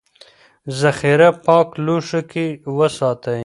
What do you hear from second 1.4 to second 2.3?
پاک لوښي